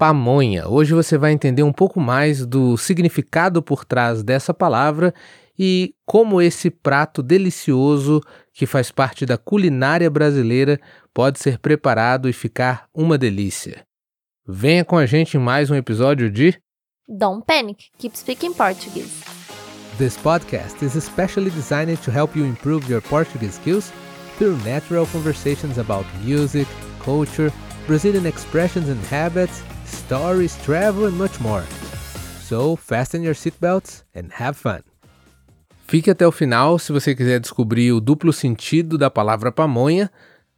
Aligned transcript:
pamonha. 0.00 0.66
Hoje 0.66 0.94
você 0.94 1.18
vai 1.18 1.30
entender 1.30 1.62
um 1.62 1.74
pouco 1.74 2.00
mais 2.00 2.46
do 2.46 2.74
significado 2.78 3.62
por 3.62 3.84
trás 3.84 4.22
dessa 4.22 4.54
palavra 4.54 5.12
e 5.58 5.94
como 6.06 6.40
esse 6.40 6.70
prato 6.70 7.22
delicioso 7.22 8.22
que 8.54 8.64
faz 8.64 8.90
parte 8.90 9.26
da 9.26 9.36
culinária 9.36 10.08
brasileira 10.08 10.80
pode 11.12 11.38
ser 11.38 11.58
preparado 11.58 12.30
e 12.30 12.32
ficar 12.32 12.88
uma 12.94 13.18
delícia. 13.18 13.84
Venha 14.48 14.86
com 14.86 14.96
a 14.96 15.04
gente 15.04 15.36
em 15.36 15.40
mais 15.40 15.70
um 15.70 15.74
episódio 15.74 16.30
de 16.30 16.58
Don't 17.06 17.44
Panic, 17.44 17.90
Keep 17.98 18.16
Speaking 18.16 18.54
Portuguese. 18.54 19.22
This 19.98 20.16
podcast 20.16 20.82
is 20.82 20.96
especially 20.96 21.50
designed 21.50 21.98
to 21.98 22.10
help 22.10 22.34
you 22.34 22.46
improve 22.46 22.90
your 22.90 23.02
Portuguese 23.02 23.56
skills 23.56 23.92
through 24.38 24.56
natural 24.64 25.06
conversations 25.12 25.76
about 25.76 26.06
music, 26.24 26.66
culture, 27.04 27.52
Brazilian 27.86 28.24
expressions 28.24 28.88
and 28.88 28.98
habits, 29.10 29.62
stories, 29.90 30.56
travel, 30.64 31.06
and 31.06 31.12
much 31.12 31.40
more. 31.40 31.64
So, 32.42 32.76
fasten 32.76 33.22
your 33.22 33.34
seatbelts 33.34 34.04
and 34.14 34.30
have 34.32 34.58
fun. 34.58 34.80
Fique 35.86 36.10
até 36.10 36.26
o 36.26 36.32
final 36.32 36.78
se 36.78 36.92
você 36.92 37.14
quiser 37.14 37.40
descobrir 37.40 37.92
o 37.92 38.00
duplo 38.00 38.32
sentido 38.32 38.96
da 38.96 39.10
palavra 39.10 39.50
pamonha, 39.50 40.10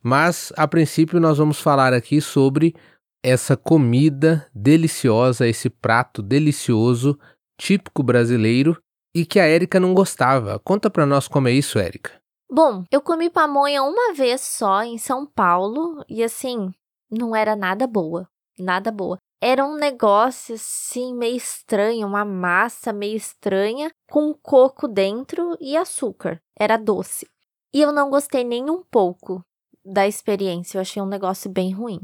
mas 0.03 0.53
a 0.57 0.69
princípio 0.69 1.19
nós 1.19 1.39
vamos 1.39 1.61
falar 1.61 1.95
aqui 1.95 2.21
sobre 2.21 2.75
essa 3.23 3.57
comida 3.57 4.47
deliciosa, 4.55 5.47
esse 5.47 5.71
prato 5.71 6.21
delicioso, 6.21 7.19
típico 7.57 8.03
brasileiro 8.03 8.77
e 9.15 9.25
que 9.25 9.39
a 9.39 9.47
Érica 9.47 9.79
não 9.79 9.95
gostava. 9.95 10.59
Conta 10.59 10.91
pra 10.91 11.07
nós 11.07 11.29
como 11.29 11.49
é 11.49 11.53
isso, 11.53 11.79
Érica. 11.79 12.11
Bom, 12.51 12.85
eu 12.91 13.01
comi 13.01 13.31
pamonha 13.31 13.83
uma 13.83 14.13
vez 14.13 14.41
só 14.43 14.83
em 14.83 14.99
São 14.99 15.25
Paulo 15.25 16.05
e 16.09 16.23
assim, 16.23 16.71
não 17.11 17.35
era 17.35 17.57
nada 17.57 17.87
boa, 17.87 18.29
nada 18.59 18.91
boa. 18.91 19.17
Era 19.45 19.65
um 19.65 19.75
negócio 19.75 20.55
assim 20.55 21.13
meio 21.17 21.37
estranho, 21.37 22.07
uma 22.07 22.25
massa 22.25 22.93
meio 22.93 23.17
estranha 23.17 23.91
com 24.09 24.33
coco 24.33 24.87
dentro 24.87 25.57
e 25.61 25.77
açúcar. 25.77 26.41
Era 26.57 26.77
doce. 26.77 27.27
E 27.75 27.81
eu 27.81 27.93
não 27.93 28.09
gostei 28.09 28.45
nem 28.45 28.71
um 28.71 28.85
pouco 28.89 29.45
da 29.85 30.07
experiência, 30.07 30.79
eu 30.79 30.83
achei 30.83 31.03
um 31.03 31.09
negócio 31.09 31.51
bem 31.51 31.73
ruim. 31.73 31.99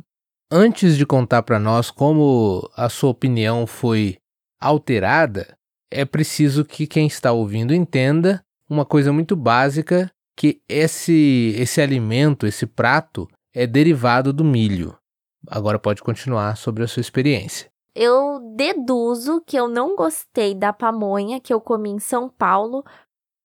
Antes 0.51 0.97
de 0.97 1.07
contar 1.07 1.45
para 1.45 1.61
nós 1.61 1.93
como 1.93 2.69
a 2.75 2.89
sua 2.89 3.11
opinião 3.11 3.69
foi 3.69 4.17
alterada, 4.61 5.57
é 5.93 6.05
preciso 6.05 6.65
que 6.65 6.89
quem 6.89 7.07
está 7.07 7.31
ouvindo 7.31 7.73
entenda 7.73 8.43
uma 8.69 8.85
coisa 8.85 9.13
muito 9.13 9.37
básica 9.37 10.11
que 10.37 10.61
esse 10.69 11.55
esse 11.57 11.81
alimento, 11.81 12.49
esse 12.49 12.67
prato 12.67 13.29
é 13.55 13.65
derivado 13.65 14.33
do 14.33 14.45
milho. 14.45 14.98
Agora 15.47 15.79
pode 15.79 16.03
continuar 16.03 16.57
sobre 16.57 16.83
a 16.85 16.89
sua 16.89 17.01
experiência. 17.01 17.71
Eu 17.95 18.41
deduzo 18.57 19.43
que 19.47 19.57
eu 19.57 19.69
não 19.69 19.97
gostei 19.97 20.55
da 20.55 20.73
pamonha 20.73 21.41
que 21.41 21.53
eu 21.53 21.61
comi 21.61 21.91
em 21.91 21.99
São 21.99 22.29
Paulo 22.29 22.85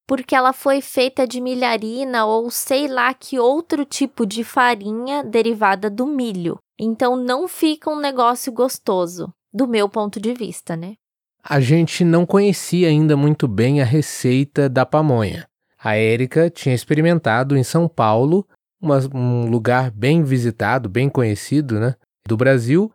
porque 0.05 0.35
ela 0.35 0.53
foi 0.53 0.81
feita 0.81 1.25
de 1.25 1.39
milharina 1.39 2.25
ou 2.25 2.51
sei 2.51 2.87
lá 2.87 3.13
que 3.13 3.39
outro 3.39 3.85
tipo 3.85 4.25
de 4.25 4.43
farinha 4.43 5.23
derivada 5.23 5.89
do 5.89 6.05
milho. 6.05 6.59
Então 6.79 7.15
não 7.15 7.47
fica 7.47 7.89
um 7.89 7.99
negócio 7.99 8.51
gostoso, 8.51 9.33
do 9.53 9.67
meu 9.67 9.87
ponto 9.87 10.19
de 10.19 10.33
vista, 10.33 10.75
né? 10.75 10.95
A 11.43 11.59
gente 11.59 12.03
não 12.03 12.25
conhecia 12.25 12.87
ainda 12.87 13.17
muito 13.17 13.47
bem 13.47 13.81
a 13.81 13.85
receita 13.85 14.69
da 14.69 14.85
pamonha. 14.85 15.47
A 15.77 15.95
Érica 15.95 16.49
tinha 16.49 16.73
experimentado 16.73 17.57
em 17.57 17.63
São 17.63 17.87
Paulo 17.87 18.47
uma, 18.83 18.99
um 19.13 19.49
lugar 19.49 19.89
bem 19.89 20.23
visitado, 20.23 20.89
bem 20.89 21.09
conhecido, 21.09 21.79
né, 21.79 21.95
do 22.27 22.35
Brasil, 22.35 22.91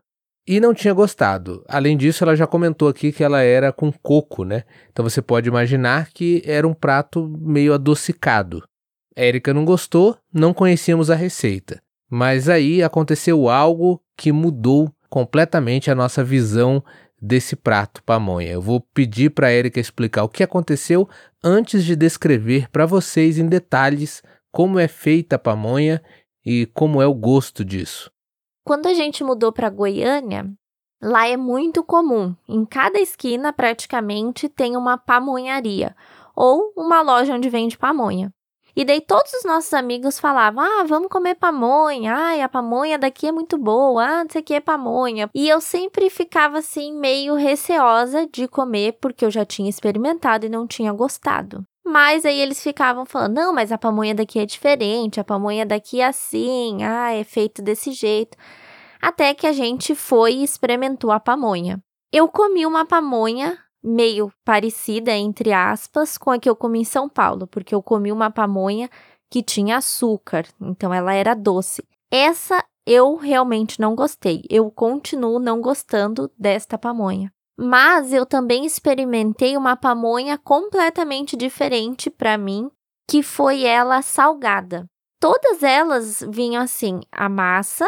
e 0.46 0.60
não 0.60 0.74
tinha 0.74 0.92
gostado. 0.92 1.64
Além 1.66 1.96
disso, 1.96 2.22
ela 2.22 2.36
já 2.36 2.46
comentou 2.46 2.88
aqui 2.88 3.10
que 3.10 3.24
ela 3.24 3.42
era 3.42 3.72
com 3.72 3.92
coco, 3.92 4.44
né? 4.44 4.64
Então 4.90 5.02
você 5.02 5.20
pode 5.20 5.48
imaginar 5.48 6.08
que 6.10 6.42
era 6.46 6.66
um 6.66 6.72
prato 6.72 7.28
meio 7.38 7.74
adocicado. 7.74 8.62
Érica 9.14 9.52
não 9.52 9.64
gostou, 9.64 10.16
não 10.32 10.54
conhecíamos 10.54 11.10
a 11.10 11.14
receita. 11.14 11.82
Mas 12.10 12.48
aí 12.48 12.82
aconteceu 12.82 13.48
algo 13.50 14.00
que 14.16 14.32
mudou 14.32 14.90
completamente 15.10 15.90
a 15.90 15.94
nossa 15.94 16.24
visão 16.24 16.82
desse 17.20 17.56
prato 17.56 18.02
pamonha. 18.02 18.52
Eu 18.52 18.62
vou 18.62 18.80
pedir 18.94 19.30
para 19.30 19.48
a 19.48 19.50
Érica 19.50 19.80
explicar 19.80 20.22
o 20.22 20.28
que 20.28 20.42
aconteceu 20.42 21.08
antes 21.42 21.84
de 21.84 21.96
descrever 21.96 22.70
para 22.70 22.86
vocês 22.86 23.38
em 23.38 23.46
detalhes 23.46 24.22
como 24.52 24.78
é 24.78 24.88
feita 24.88 25.36
a 25.36 25.38
pamonha 25.38 26.02
e 26.44 26.66
como 26.66 27.02
é 27.02 27.06
o 27.06 27.14
gosto 27.14 27.64
disso. 27.64 28.10
Quando 28.64 28.86
a 28.86 28.94
gente 28.94 29.24
mudou 29.24 29.52
para 29.52 29.70
Goiânia, 29.70 30.50
lá 31.02 31.26
é 31.26 31.36
muito 31.36 31.82
comum, 31.82 32.34
em 32.48 32.64
cada 32.64 32.98
esquina 32.98 33.52
praticamente 33.52 34.48
tem 34.48 34.76
uma 34.76 34.98
pamonharia 34.98 35.94
ou 36.34 36.72
uma 36.76 37.00
loja 37.00 37.34
onde 37.34 37.48
vende 37.48 37.78
pamonha. 37.78 38.30
E 38.78 38.84
daí 38.84 39.00
todos 39.00 39.32
os 39.32 39.44
nossos 39.44 39.74
amigos 39.74 40.20
falavam: 40.20 40.62
"Ah, 40.62 40.84
vamos 40.84 41.08
comer 41.08 41.34
pamonha. 41.34 42.14
Ai, 42.14 42.40
a 42.40 42.48
pamonha 42.48 42.96
daqui 42.96 43.26
é 43.26 43.32
muito 43.32 43.58
boa. 43.58 44.04
Ah, 44.04 44.24
isso 44.28 44.38
aqui 44.38 44.54
é 44.54 44.60
pamonha". 44.60 45.28
E 45.34 45.48
eu 45.48 45.60
sempre 45.60 46.08
ficava 46.08 46.58
assim 46.58 46.96
meio 46.96 47.34
receosa 47.34 48.24
de 48.32 48.46
comer 48.46 48.96
porque 49.00 49.24
eu 49.24 49.32
já 49.32 49.44
tinha 49.44 49.68
experimentado 49.68 50.46
e 50.46 50.48
não 50.48 50.64
tinha 50.64 50.92
gostado. 50.92 51.64
Mas 51.88 52.26
aí 52.26 52.38
eles 52.38 52.62
ficavam 52.62 53.06
falando: 53.06 53.34
não, 53.34 53.52
mas 53.52 53.72
a 53.72 53.78
pamonha 53.78 54.14
daqui 54.14 54.38
é 54.38 54.44
diferente, 54.44 55.18
a 55.18 55.24
pamonha 55.24 55.64
daqui 55.64 56.02
é 56.02 56.06
assim, 56.06 56.82
ah, 56.84 57.14
é 57.14 57.24
feito 57.24 57.62
desse 57.62 57.92
jeito. 57.92 58.36
Até 59.00 59.32
que 59.32 59.46
a 59.46 59.52
gente 59.52 59.94
foi 59.94 60.34
e 60.34 60.44
experimentou 60.44 61.10
a 61.10 61.18
pamonha. 61.18 61.82
Eu 62.12 62.28
comi 62.28 62.66
uma 62.66 62.84
pamonha 62.84 63.58
meio 63.82 64.30
parecida, 64.44 65.12
entre 65.12 65.50
aspas, 65.50 66.18
com 66.18 66.30
a 66.30 66.38
que 66.38 66.48
eu 66.48 66.54
comi 66.54 66.80
em 66.80 66.84
São 66.84 67.08
Paulo, 67.08 67.46
porque 67.46 67.74
eu 67.74 67.82
comi 67.82 68.12
uma 68.12 68.30
pamonha 68.30 68.90
que 69.30 69.42
tinha 69.42 69.78
açúcar, 69.78 70.46
então 70.60 70.92
ela 70.92 71.14
era 71.14 71.32
doce. 71.32 71.82
Essa 72.10 72.62
eu 72.84 73.16
realmente 73.16 73.80
não 73.80 73.94
gostei. 73.94 74.42
Eu 74.50 74.70
continuo 74.70 75.38
não 75.38 75.62
gostando 75.62 76.30
desta 76.38 76.76
pamonha. 76.76 77.32
Mas 77.60 78.12
eu 78.12 78.24
também 78.24 78.64
experimentei 78.64 79.56
uma 79.56 79.76
pamonha 79.76 80.38
completamente 80.38 81.36
diferente 81.36 82.08
para 82.08 82.38
mim, 82.38 82.70
que 83.10 83.20
foi 83.20 83.64
ela 83.64 84.00
salgada. 84.00 84.86
Todas 85.20 85.64
elas 85.64 86.24
vinham 86.28 86.62
assim, 86.62 87.00
a 87.10 87.28
massa 87.28 87.84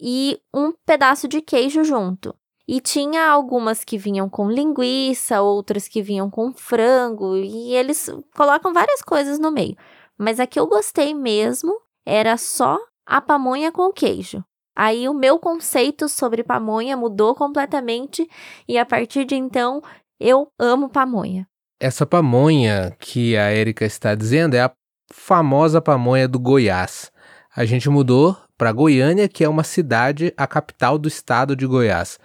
e 0.00 0.40
um 0.52 0.72
pedaço 0.84 1.28
de 1.28 1.40
queijo 1.40 1.84
junto. 1.84 2.34
E 2.66 2.80
tinha 2.80 3.28
algumas 3.28 3.84
que 3.84 3.96
vinham 3.96 4.28
com 4.28 4.50
linguiça, 4.50 5.40
outras 5.40 5.86
que 5.86 6.02
vinham 6.02 6.28
com 6.28 6.52
frango, 6.52 7.36
e 7.36 7.72
eles 7.74 8.10
colocam 8.34 8.72
várias 8.72 9.00
coisas 9.00 9.38
no 9.38 9.52
meio. 9.52 9.76
Mas 10.18 10.40
a 10.40 10.46
que 10.46 10.58
eu 10.58 10.66
gostei 10.66 11.14
mesmo 11.14 11.78
era 12.04 12.36
só 12.36 12.78
a 13.06 13.20
pamonha 13.20 13.70
com 13.70 13.92
queijo. 13.92 14.42
Aí 14.74 15.08
o 15.08 15.14
meu 15.14 15.38
conceito 15.38 16.08
sobre 16.08 16.42
pamonha 16.42 16.96
mudou 16.96 17.34
completamente 17.34 18.28
e 18.66 18.76
a 18.76 18.84
partir 18.84 19.24
de 19.24 19.34
então 19.34 19.82
eu 20.18 20.48
amo 20.58 20.88
pamonha. 20.88 21.46
Essa 21.78 22.06
pamonha 22.06 22.96
que 22.98 23.36
a 23.36 23.50
Érica 23.50 23.84
está 23.84 24.14
dizendo 24.14 24.54
é 24.54 24.62
a 24.62 24.72
famosa 25.12 25.80
pamonha 25.80 26.26
do 26.26 26.38
Goiás. 26.38 27.12
A 27.54 27.64
gente 27.64 27.88
mudou 27.88 28.36
para 28.56 28.72
Goiânia, 28.72 29.28
que 29.28 29.44
é 29.44 29.48
uma 29.48 29.62
cidade, 29.62 30.32
a 30.36 30.46
capital 30.46 30.98
do 30.98 31.08
estado 31.08 31.54
de 31.54 31.66
Goiás. 31.66 32.18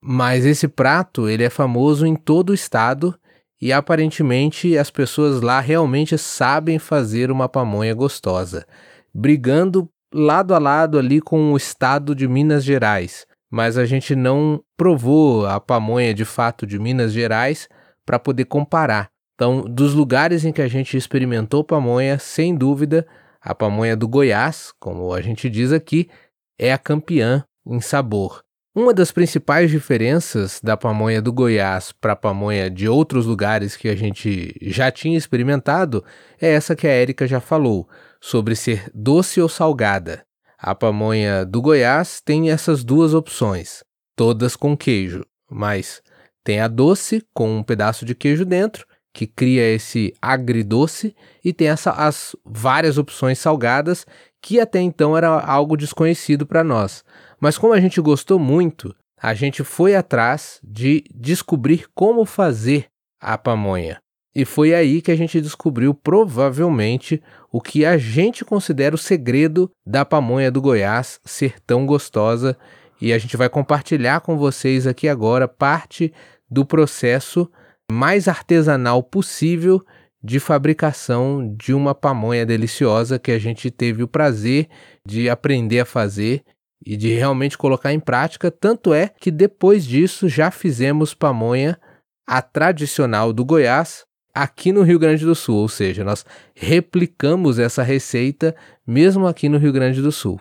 Mas 0.00 0.44
esse 0.44 0.68
prato, 0.68 1.28
ele 1.28 1.44
é 1.44 1.50
famoso 1.50 2.06
em 2.06 2.14
todo 2.14 2.50
o 2.50 2.54
estado 2.54 3.18
e 3.60 3.72
aparentemente 3.72 4.76
as 4.76 4.90
pessoas 4.90 5.40
lá 5.40 5.60
realmente 5.60 6.18
sabem 6.18 6.78
fazer 6.78 7.30
uma 7.30 7.48
pamonha 7.48 7.94
gostosa, 7.94 8.66
brigando 9.14 9.88
lado 10.16 10.54
a 10.54 10.58
lado 10.60 10.96
ali 10.96 11.20
com 11.20 11.52
o 11.52 11.56
estado 11.56 12.14
de 12.14 12.28
Minas 12.28 12.62
Gerais, 12.62 13.26
mas 13.50 13.76
a 13.76 13.84
gente 13.84 14.14
não 14.14 14.62
provou 14.76 15.44
a 15.44 15.58
pamonha 15.58 16.14
de 16.14 16.24
fato 16.24 16.64
de 16.64 16.78
Minas 16.78 17.12
Gerais 17.12 17.68
para 18.06 18.20
poder 18.20 18.44
comparar. 18.44 19.10
Então, 19.34 19.62
dos 19.62 19.92
lugares 19.92 20.44
em 20.44 20.52
que 20.52 20.62
a 20.62 20.68
gente 20.68 20.96
experimentou 20.96 21.64
pamonha, 21.64 22.16
sem 22.20 22.54
dúvida, 22.54 23.04
a 23.40 23.52
pamonha 23.56 23.96
do 23.96 24.06
Goiás, 24.06 24.72
como 24.78 25.12
a 25.12 25.20
gente 25.20 25.50
diz 25.50 25.72
aqui, 25.72 26.08
é 26.56 26.72
a 26.72 26.78
campeã 26.78 27.44
em 27.66 27.80
sabor. 27.80 28.43
Uma 28.76 28.92
das 28.92 29.12
principais 29.12 29.70
diferenças 29.70 30.60
da 30.60 30.76
pamonha 30.76 31.22
do 31.22 31.32
Goiás 31.32 31.92
para 31.92 32.14
a 32.14 32.16
pamonha 32.16 32.68
de 32.68 32.88
outros 32.88 33.24
lugares 33.24 33.76
que 33.76 33.88
a 33.88 33.94
gente 33.94 34.52
já 34.62 34.90
tinha 34.90 35.16
experimentado 35.16 36.04
é 36.40 36.54
essa 36.54 36.74
que 36.74 36.84
a 36.84 36.90
Érica 36.90 37.24
já 37.24 37.38
falou 37.38 37.88
sobre 38.20 38.56
ser 38.56 38.90
doce 38.92 39.40
ou 39.40 39.48
salgada. 39.48 40.26
A 40.58 40.74
pamonha 40.74 41.44
do 41.44 41.62
Goiás 41.62 42.20
tem 42.20 42.50
essas 42.50 42.82
duas 42.82 43.14
opções, 43.14 43.84
todas 44.16 44.56
com 44.56 44.76
queijo, 44.76 45.24
mas 45.48 46.02
tem 46.42 46.58
a 46.58 46.66
doce 46.66 47.24
com 47.32 47.58
um 47.58 47.62
pedaço 47.62 48.04
de 48.04 48.12
queijo 48.12 48.44
dentro, 48.44 48.84
que 49.12 49.24
cria 49.24 49.62
esse 49.72 50.12
agridoce, 50.20 51.14
e 51.44 51.52
tem 51.52 51.68
essa, 51.68 51.92
as 51.92 52.34
várias 52.44 52.98
opções 52.98 53.38
salgadas, 53.38 54.04
que 54.42 54.58
até 54.58 54.80
então 54.80 55.16
era 55.16 55.28
algo 55.28 55.76
desconhecido 55.76 56.44
para 56.44 56.64
nós. 56.64 57.04
Mas 57.44 57.58
como 57.58 57.74
a 57.74 57.78
gente 57.78 58.00
gostou 58.00 58.38
muito, 58.38 58.96
a 59.20 59.34
gente 59.34 59.62
foi 59.62 59.94
atrás 59.94 60.58
de 60.64 61.04
descobrir 61.14 61.84
como 61.94 62.24
fazer 62.24 62.86
a 63.20 63.36
pamonha. 63.36 63.98
E 64.34 64.46
foi 64.46 64.74
aí 64.74 65.02
que 65.02 65.12
a 65.12 65.14
gente 65.14 65.42
descobriu 65.42 65.92
provavelmente 65.92 67.22
o 67.52 67.60
que 67.60 67.84
a 67.84 67.98
gente 67.98 68.46
considera 68.46 68.94
o 68.94 68.98
segredo 68.98 69.70
da 69.86 70.06
pamonha 70.06 70.50
do 70.50 70.62
Goiás 70.62 71.20
ser 71.22 71.60
tão 71.66 71.84
gostosa. 71.84 72.56
E 72.98 73.12
a 73.12 73.18
gente 73.18 73.36
vai 73.36 73.50
compartilhar 73.50 74.22
com 74.22 74.38
vocês 74.38 74.86
aqui 74.86 75.06
agora 75.06 75.46
parte 75.46 76.14
do 76.50 76.64
processo 76.64 77.46
mais 77.92 78.26
artesanal 78.26 79.02
possível 79.02 79.84
de 80.22 80.40
fabricação 80.40 81.54
de 81.54 81.74
uma 81.74 81.94
pamonha 81.94 82.46
deliciosa 82.46 83.18
que 83.18 83.30
a 83.30 83.38
gente 83.38 83.70
teve 83.70 84.02
o 84.02 84.08
prazer 84.08 84.66
de 85.06 85.28
aprender 85.28 85.80
a 85.80 85.84
fazer 85.84 86.42
e 86.84 86.96
de 86.96 87.14
realmente 87.14 87.56
colocar 87.56 87.92
em 87.92 88.00
prática. 88.00 88.50
Tanto 88.50 88.92
é 88.92 89.08
que 89.08 89.30
depois 89.30 89.84
disso 89.84 90.28
já 90.28 90.50
fizemos 90.50 91.14
pamonha 91.14 91.80
a 92.26 92.42
tradicional 92.42 93.32
do 93.32 93.44
Goiás 93.44 94.04
aqui 94.34 94.72
no 94.72 94.82
Rio 94.82 94.98
Grande 94.98 95.24
do 95.24 95.34
Sul, 95.34 95.56
ou 95.56 95.68
seja, 95.68 96.02
nós 96.02 96.26
replicamos 96.54 97.58
essa 97.58 97.82
receita 97.82 98.54
mesmo 98.86 99.26
aqui 99.26 99.48
no 99.48 99.58
Rio 99.58 99.72
Grande 99.72 100.02
do 100.02 100.10
Sul. 100.10 100.40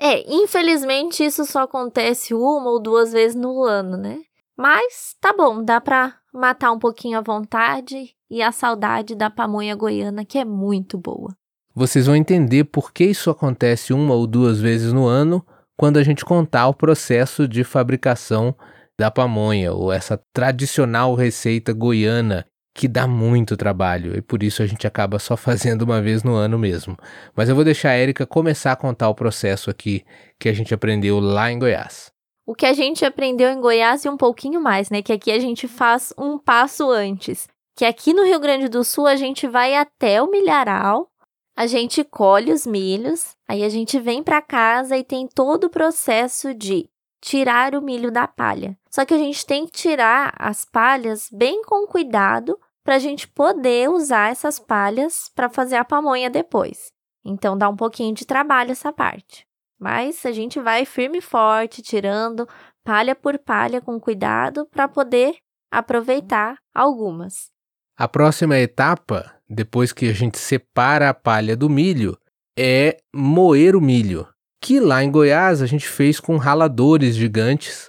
É, 0.00 0.24
infelizmente 0.30 1.24
isso 1.24 1.44
só 1.44 1.62
acontece 1.62 2.34
uma 2.34 2.70
ou 2.70 2.80
duas 2.80 3.12
vezes 3.12 3.36
no 3.36 3.62
ano, 3.62 3.96
né? 3.96 4.20
Mas 4.56 5.14
tá 5.20 5.34
bom, 5.34 5.62
dá 5.62 5.80
pra 5.80 6.14
matar 6.32 6.72
um 6.72 6.78
pouquinho 6.78 7.18
a 7.18 7.22
vontade 7.22 8.14
e 8.30 8.42
a 8.42 8.52
saudade 8.52 9.14
da 9.14 9.30
pamonha 9.30 9.74
goiana, 9.74 10.24
que 10.24 10.38
é 10.38 10.44
muito 10.44 10.98
boa. 10.98 11.34
Vocês 11.74 12.06
vão 12.06 12.16
entender 12.16 12.64
por 12.64 12.90
que 12.90 13.04
isso 13.04 13.30
acontece 13.30 13.92
uma 13.92 14.14
ou 14.14 14.26
duas 14.26 14.60
vezes 14.60 14.94
no 14.94 15.06
ano 15.06 15.44
quando 15.76 15.98
a 15.98 16.02
gente 16.02 16.24
contar 16.24 16.68
o 16.68 16.74
processo 16.74 17.46
de 17.46 17.62
fabricação 17.62 18.54
da 18.98 19.10
pamonha, 19.10 19.72
ou 19.72 19.92
essa 19.92 20.20
tradicional 20.32 21.14
receita 21.14 21.72
goiana 21.72 22.46
que 22.76 22.86
dá 22.86 23.06
muito 23.06 23.56
trabalho 23.56 24.14
e 24.16 24.20
por 24.20 24.42
isso 24.42 24.62
a 24.62 24.66
gente 24.66 24.86
acaba 24.86 25.18
só 25.18 25.34
fazendo 25.36 25.82
uma 25.82 26.00
vez 26.00 26.22
no 26.22 26.34
ano 26.34 26.58
mesmo. 26.58 26.96
Mas 27.34 27.48
eu 27.48 27.54
vou 27.54 27.64
deixar 27.64 27.90
a 27.90 27.98
Erika 27.98 28.26
começar 28.26 28.72
a 28.72 28.76
contar 28.76 29.08
o 29.08 29.14
processo 29.14 29.70
aqui 29.70 30.04
que 30.38 30.48
a 30.48 30.52
gente 30.52 30.74
aprendeu 30.74 31.18
lá 31.18 31.50
em 31.50 31.58
Goiás. 31.58 32.10
O 32.46 32.54
que 32.54 32.66
a 32.66 32.72
gente 32.72 33.04
aprendeu 33.04 33.50
em 33.50 33.60
Goiás 33.60 34.04
e 34.04 34.08
um 34.08 34.16
pouquinho 34.16 34.60
mais, 34.60 34.88
né? 34.88 35.02
Que 35.02 35.12
aqui 35.12 35.32
a 35.32 35.38
gente 35.40 35.66
faz 35.66 36.12
um 36.16 36.38
passo 36.38 36.90
antes. 36.90 37.48
Que 37.76 37.84
aqui 37.84 38.14
no 38.14 38.24
Rio 38.24 38.38
Grande 38.38 38.68
do 38.68 38.84
Sul 38.84 39.06
a 39.06 39.16
gente 39.16 39.48
vai 39.48 39.74
até 39.74 40.22
o 40.22 40.30
milharal, 40.30 41.08
a 41.56 41.66
gente 41.66 42.04
colhe 42.04 42.52
os 42.52 42.66
milhos, 42.66 43.34
aí 43.48 43.64
a 43.64 43.68
gente 43.70 43.98
vem 43.98 44.22
para 44.22 44.42
casa 44.42 44.96
e 44.96 45.02
tem 45.02 45.26
todo 45.26 45.64
o 45.64 45.70
processo 45.70 46.52
de 46.52 46.90
tirar 47.18 47.74
o 47.74 47.80
milho 47.80 48.12
da 48.12 48.28
palha. 48.28 48.78
Só 48.90 49.06
que 49.06 49.14
a 49.14 49.18
gente 49.18 49.44
tem 49.46 49.64
que 49.64 49.72
tirar 49.72 50.34
as 50.38 50.66
palhas 50.66 51.30
bem 51.32 51.62
com 51.62 51.86
cuidado 51.86 52.60
para 52.84 52.96
a 52.96 52.98
gente 52.98 53.26
poder 53.26 53.88
usar 53.88 54.30
essas 54.30 54.58
palhas 54.58 55.30
para 55.34 55.48
fazer 55.48 55.76
a 55.76 55.84
pamonha 55.84 56.28
depois. 56.28 56.92
Então 57.24 57.56
dá 57.56 57.68
um 57.68 57.74
pouquinho 57.74 58.14
de 58.14 58.26
trabalho 58.26 58.72
essa 58.72 58.92
parte. 58.92 59.46
Mas 59.78 60.24
a 60.26 60.32
gente 60.32 60.60
vai 60.60 60.84
firme 60.84 61.18
e 61.18 61.22
forte, 61.22 61.82
tirando 61.82 62.46
palha 62.84 63.14
por 63.14 63.38
palha 63.38 63.80
com 63.80 63.98
cuidado 63.98 64.66
para 64.66 64.86
poder 64.86 65.36
aproveitar 65.70 66.58
algumas. 66.72 67.50
A 67.96 68.06
próxima 68.06 68.58
etapa, 68.58 69.35
depois 69.48 69.92
que 69.92 70.08
a 70.08 70.12
gente 70.12 70.38
separa 70.38 71.08
a 71.08 71.14
palha 71.14 71.56
do 71.56 71.68
milho, 71.68 72.18
é 72.58 72.96
moer 73.14 73.76
o 73.76 73.80
milho, 73.80 74.26
que 74.60 74.80
lá 74.80 75.02
em 75.04 75.10
Goiás 75.10 75.60
a 75.60 75.66
gente 75.66 75.86
fez 75.86 76.18
com 76.18 76.36
raladores 76.36 77.14
gigantes 77.14 77.88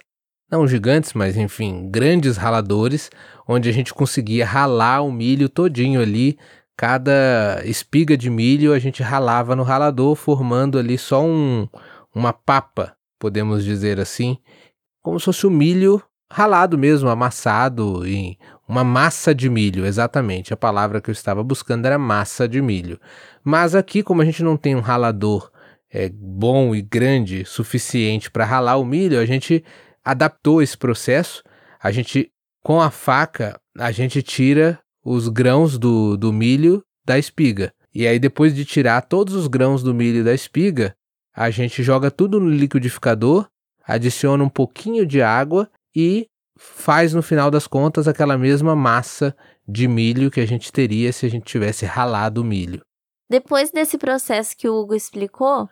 não 0.50 0.66
gigantes, 0.66 1.12
mas 1.12 1.36
enfim, 1.36 1.90
grandes 1.90 2.36
raladores, 2.36 3.10
onde 3.46 3.68
a 3.68 3.72
gente 3.72 3.92
conseguia 3.92 4.46
ralar 4.46 5.02
o 5.02 5.12
milho 5.12 5.48
todinho 5.48 6.00
ali. 6.00 6.38
Cada 6.76 7.60
espiga 7.64 8.16
de 8.16 8.30
milho 8.30 8.72
a 8.72 8.78
gente 8.78 9.02
ralava 9.02 9.54
no 9.54 9.62
ralador, 9.62 10.14
formando 10.14 10.78
ali 10.78 10.96
só 10.96 11.22
um, 11.22 11.68
uma 12.14 12.32
papa, 12.32 12.96
podemos 13.18 13.64
dizer 13.64 14.00
assim, 14.00 14.38
como 15.02 15.18
se 15.18 15.26
fosse 15.26 15.46
o 15.46 15.50
milho 15.50 16.02
ralado 16.32 16.78
mesmo, 16.78 17.08
amassado 17.08 18.06
em 18.06 18.38
uma 18.68 18.84
massa 18.84 19.34
de 19.34 19.48
milho, 19.48 19.86
exatamente. 19.86 20.52
A 20.52 20.56
palavra 20.56 21.00
que 21.00 21.08
eu 21.08 21.12
estava 21.12 21.42
buscando 21.42 21.86
era 21.86 21.98
massa 21.98 22.46
de 22.46 22.60
milho. 22.60 23.00
Mas 23.42 23.74
aqui, 23.74 24.02
como 24.02 24.20
a 24.20 24.24
gente 24.24 24.42
não 24.42 24.56
tem 24.56 24.76
um 24.76 24.80
ralador 24.80 25.50
é, 25.90 26.10
bom 26.10 26.74
e 26.74 26.82
grande 26.82 27.46
suficiente 27.46 28.30
para 28.30 28.44
ralar 28.44 28.76
o 28.76 28.84
milho, 28.84 29.18
a 29.18 29.24
gente 29.24 29.64
adaptou 30.04 30.60
esse 30.60 30.76
processo. 30.76 31.42
A 31.82 31.90
gente, 31.90 32.30
com 32.62 32.80
a 32.80 32.90
faca, 32.90 33.58
a 33.78 33.90
gente 33.90 34.22
tira 34.22 34.78
os 35.02 35.28
grãos 35.28 35.78
do, 35.78 36.16
do 36.18 36.30
milho 36.30 36.84
da 37.06 37.18
espiga. 37.18 37.72
E 37.94 38.06
aí, 38.06 38.18
depois 38.18 38.54
de 38.54 38.66
tirar 38.66 39.00
todos 39.00 39.34
os 39.34 39.46
grãos 39.46 39.82
do 39.82 39.94
milho 39.94 40.22
da 40.22 40.34
espiga, 40.34 40.94
a 41.34 41.48
gente 41.48 41.82
joga 41.82 42.10
tudo 42.10 42.38
no 42.38 42.50
liquidificador, 42.50 43.48
adiciona 43.82 44.44
um 44.44 44.48
pouquinho 44.48 45.06
de 45.06 45.22
água 45.22 45.70
e 45.96 46.28
faz 46.58 47.14
no 47.14 47.22
final 47.22 47.50
das 47.50 47.66
contas 47.66 48.08
aquela 48.08 48.36
mesma 48.36 48.74
massa 48.74 49.34
de 49.66 49.86
milho 49.86 50.30
que 50.30 50.40
a 50.40 50.46
gente 50.46 50.72
teria 50.72 51.12
se 51.12 51.24
a 51.24 51.30
gente 51.30 51.44
tivesse 51.44 51.86
ralado 51.86 52.42
o 52.42 52.44
milho. 52.44 52.82
Depois 53.30 53.70
desse 53.70 53.96
processo 53.96 54.56
que 54.56 54.68
o 54.68 54.74
Hugo 54.74 54.94
explicou, 54.94 55.68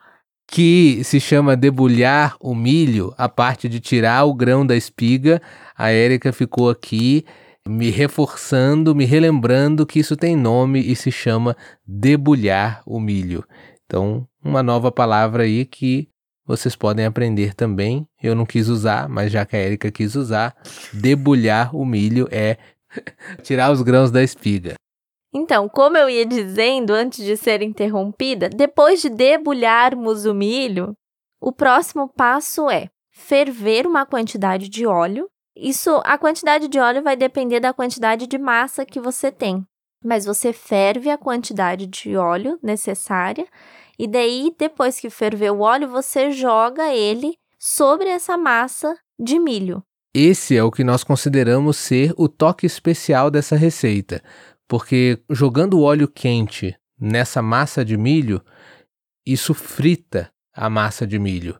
que 0.46 1.02
se 1.02 1.18
chama 1.18 1.56
debulhar 1.56 2.36
o 2.40 2.54
milho, 2.54 3.12
a 3.18 3.28
parte 3.28 3.68
de 3.68 3.80
tirar 3.80 4.24
o 4.24 4.34
grão 4.34 4.64
da 4.64 4.76
espiga. 4.76 5.42
A 5.76 5.90
Érica 5.90 6.32
ficou 6.32 6.70
aqui 6.70 7.24
me 7.66 7.90
reforçando, 7.90 8.94
me 8.94 9.04
relembrando 9.04 9.84
que 9.84 9.98
isso 9.98 10.16
tem 10.16 10.36
nome 10.36 10.80
e 10.80 10.94
se 10.94 11.10
chama 11.10 11.56
debulhar 11.84 12.80
o 12.86 13.00
milho. 13.00 13.44
Então, 13.84 14.26
uma 14.42 14.62
nova 14.62 14.92
palavra 14.92 15.42
aí 15.42 15.64
que 15.64 16.08
vocês 16.46 16.76
podem 16.76 17.04
aprender 17.04 17.54
também. 17.54 18.06
Eu 18.22 18.34
não 18.34 18.46
quis 18.46 18.68
usar, 18.68 19.08
mas 19.08 19.32
já 19.32 19.44
que 19.44 19.56
a 19.56 19.58
Érica 19.58 19.90
quis 19.90 20.14
usar, 20.14 20.54
debulhar 20.92 21.74
o 21.74 21.84
milho 21.84 22.28
é 22.30 22.56
tirar 23.42 23.72
os 23.72 23.82
grãos 23.82 24.10
da 24.10 24.22
espiga. 24.22 24.74
Então, 25.34 25.68
como 25.68 25.98
eu 25.98 26.08
ia 26.08 26.24
dizendo 26.24 26.92
antes 26.92 27.24
de 27.24 27.36
ser 27.36 27.60
interrompida, 27.60 28.48
depois 28.48 29.02
de 29.02 29.10
debulharmos 29.10 30.24
o 30.24 30.32
milho, 30.32 30.94
o 31.40 31.52
próximo 31.52 32.08
passo 32.08 32.70
é 32.70 32.88
ferver 33.12 33.86
uma 33.86 34.06
quantidade 34.06 34.68
de 34.68 34.86
óleo. 34.86 35.28
Isso, 35.54 36.00
a 36.04 36.16
quantidade 36.16 36.68
de 36.68 36.78
óleo 36.78 37.02
vai 37.02 37.16
depender 37.16 37.60
da 37.60 37.72
quantidade 37.72 38.26
de 38.26 38.38
massa 38.38 38.86
que 38.86 39.00
você 39.00 39.30
tem. 39.32 39.66
Mas 40.04 40.24
você 40.24 40.52
ferve 40.52 41.10
a 41.10 41.18
quantidade 41.18 41.86
de 41.86 42.16
óleo 42.16 42.58
necessária 42.62 43.46
e 43.98 44.06
daí, 44.06 44.54
depois 44.58 45.00
que 45.00 45.08
ferver 45.08 45.50
o 45.50 45.60
óleo, 45.60 45.88
você 45.88 46.30
joga 46.30 46.94
ele 46.94 47.36
sobre 47.58 48.08
essa 48.08 48.36
massa 48.36 48.96
de 49.18 49.38
milho. 49.38 49.82
Esse 50.14 50.56
é 50.56 50.62
o 50.62 50.70
que 50.70 50.84
nós 50.84 51.02
consideramos 51.02 51.76
ser 51.76 52.12
o 52.16 52.28
toque 52.28 52.66
especial 52.66 53.30
dessa 53.30 53.56
receita 53.56 54.22
porque 54.68 55.22
jogando 55.30 55.82
óleo 55.82 56.08
quente 56.08 56.76
nessa 56.98 57.40
massa 57.40 57.84
de 57.84 57.96
milho, 57.96 58.42
isso 59.24 59.54
frita 59.54 60.30
a 60.52 60.68
massa 60.68 61.06
de 61.06 61.18
milho. 61.18 61.58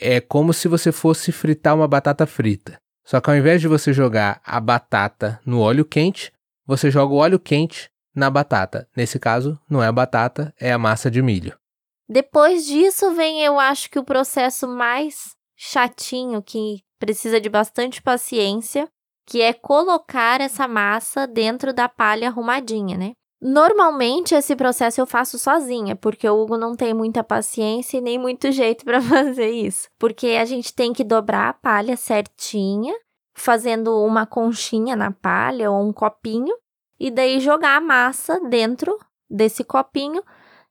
É 0.00 0.20
como 0.20 0.52
se 0.52 0.68
você 0.68 0.92
fosse 0.92 1.32
fritar 1.32 1.74
uma 1.74 1.88
batata 1.88 2.26
frita. 2.26 2.78
Só 3.04 3.20
que 3.20 3.30
ao 3.30 3.36
invés 3.36 3.60
de 3.60 3.68
você 3.68 3.92
jogar 3.92 4.40
a 4.44 4.60
batata 4.60 5.40
no 5.44 5.60
óleo 5.60 5.84
quente, 5.84 6.32
você 6.68 6.90
joga 6.90 7.14
o 7.14 7.16
óleo 7.16 7.40
quente 7.40 7.90
na 8.14 8.28
batata. 8.28 8.86
Nesse 8.94 9.18
caso, 9.18 9.58
não 9.70 9.82
é 9.82 9.86
a 9.86 9.92
batata, 9.92 10.54
é 10.60 10.70
a 10.70 10.78
massa 10.78 11.10
de 11.10 11.22
milho. 11.22 11.58
Depois 12.06 12.66
disso 12.66 13.14
vem, 13.14 13.42
eu 13.42 13.58
acho 13.58 13.90
que 13.90 13.98
o 13.98 14.04
processo 14.04 14.68
mais 14.68 15.30
chatinho, 15.56 16.42
que 16.42 16.82
precisa 16.98 17.40
de 17.40 17.48
bastante 17.48 18.02
paciência, 18.02 18.86
que 19.26 19.40
é 19.40 19.54
colocar 19.54 20.42
essa 20.42 20.68
massa 20.68 21.26
dentro 21.26 21.72
da 21.72 21.88
palha 21.88 22.28
arrumadinha, 22.28 22.98
né? 22.98 23.12
Normalmente 23.40 24.34
esse 24.34 24.56
processo 24.56 25.00
eu 25.00 25.06
faço 25.06 25.38
sozinha, 25.38 25.94
porque 25.94 26.28
o 26.28 26.42
Hugo 26.42 26.58
não 26.58 26.74
tem 26.74 26.92
muita 26.92 27.22
paciência 27.22 27.98
e 27.98 28.00
nem 28.00 28.18
muito 28.18 28.50
jeito 28.50 28.84
para 28.84 29.00
fazer 29.02 29.50
isso. 29.50 29.88
Porque 29.98 30.28
a 30.28 30.44
gente 30.44 30.74
tem 30.74 30.92
que 30.92 31.04
dobrar 31.04 31.48
a 31.48 31.54
palha 31.54 31.96
certinha, 31.96 32.94
fazendo 33.38 34.04
uma 34.04 34.26
conchinha 34.26 34.94
na 34.96 35.10
palha 35.10 35.70
ou 35.70 35.88
um 35.88 35.92
copinho, 35.92 36.54
e 36.98 37.10
daí 37.10 37.40
jogar 37.40 37.76
a 37.76 37.80
massa 37.80 38.40
dentro 38.48 38.98
desse 39.30 39.62
copinho 39.62 40.22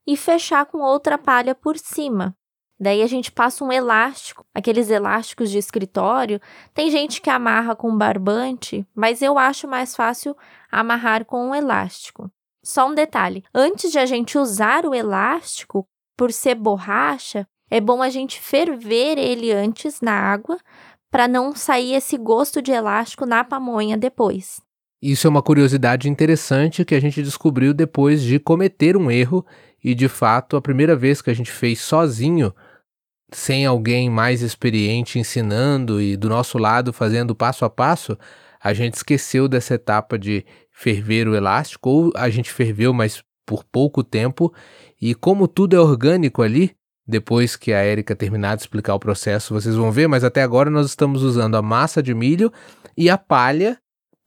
e 0.06 0.18
fechar 0.18 0.66
com 0.66 0.80
outra 0.80 1.18
palha 1.18 1.56
por 1.56 1.78
cima. 1.78 2.36
Daí 2.80 3.02
a 3.02 3.08
gente 3.08 3.32
passa 3.32 3.64
um 3.64 3.72
elástico, 3.72 4.46
aqueles 4.54 4.90
elásticos 4.90 5.50
de 5.50 5.58
escritório. 5.58 6.40
Tem 6.74 6.92
gente 6.92 7.22
que 7.22 7.30
amarra 7.30 7.76
com 7.76 7.98
barbante, 7.98 8.86
mas 8.94 9.22
eu 9.22 9.38
acho 9.40 9.68
mais 9.68 9.96
fácil 9.96 10.36
amarrar 10.72 11.26
com 11.26 11.50
um 11.50 11.56
elástico. 11.56 12.32
Só 12.64 12.88
um 12.88 12.94
detalhe: 12.94 13.44
antes 13.54 13.92
de 13.92 13.98
a 13.98 14.06
gente 14.06 14.38
usar 14.38 14.86
o 14.86 14.94
elástico, 14.94 15.88
por 16.16 16.32
ser 16.32 16.56
borracha, 16.56 17.48
é 17.70 17.82
bom 17.82 18.02
a 18.02 18.10
gente 18.10 18.40
ferver 18.40 19.18
ele 19.18 19.52
antes 19.52 20.00
na 20.00 20.14
água 20.14 20.58
para 21.18 21.28
não 21.28 21.56
sair 21.56 21.96
esse 21.96 22.16
gosto 22.16 22.62
de 22.62 22.72
elástico 22.72 23.26
na 23.26 23.44
pamonha 23.44 23.98
depois. 23.98 24.62
Isso 25.02 25.26
é 25.26 25.30
uma 25.32 25.42
curiosidade 25.42 26.08
interessante 26.08 26.86
que 26.86 26.94
a 26.94 27.00
gente 27.00 27.24
descobriu 27.24 27.74
depois 27.74 28.22
de 28.22 28.38
cometer 28.38 28.96
um 28.96 29.10
erro 29.10 29.44
e 29.84 29.96
de 29.96 30.08
fato 30.08 30.56
a 30.56 30.62
primeira 30.62 30.96
vez 30.96 31.20
que 31.20 31.32
a 31.32 31.34
gente 31.34 31.50
fez 31.50 31.82
sozinho, 31.82 32.54
sem 33.34 33.66
alguém 33.66 34.12
mais 34.12 34.44
experiente 34.44 35.18
ensinando 35.18 36.00
e 36.00 36.16
do 36.16 36.30
nosso 36.30 36.60
lado 36.60 36.94
fazendo 36.94 37.34
passo 37.34 37.66
a 37.66 37.70
passo, 37.70 38.16
a 38.62 38.72
gente 38.72 38.94
esqueceu 38.94 39.48
dessa 39.48 39.74
etapa 39.74 40.20
de 40.20 40.46
ferver 40.72 41.28
o 41.28 41.34
elástico 41.34 41.90
ou 41.90 42.12
a 42.16 42.30
gente 42.30 42.54
ferveu, 42.54 42.94
mas 42.94 43.24
por 43.44 43.64
pouco 43.64 44.04
tempo 44.04 44.54
e 45.02 45.16
como 45.16 45.48
tudo 45.48 45.76
é 45.76 45.80
orgânico 45.80 46.44
ali, 46.44 46.77
depois 47.08 47.56
que 47.56 47.72
a 47.72 47.80
Érica 47.80 48.16
terminar 48.16 48.56
de 48.56 48.64
explicar 48.64 48.94
o 48.96 49.00
processo, 49.00 49.54
vocês 49.54 49.76
vão 49.76 49.92
ver, 49.92 50.08
mas 50.08 50.24
até 50.24 50.42
agora 50.42 50.70
nós 50.70 50.88
estamos 50.88 51.24
usando 51.24 51.56
a 51.56 51.62
massa 51.62 52.04
de 52.04 52.14
milho 52.14 52.52
e 52.98 53.10
a 53.10 53.18
palha 53.18 53.78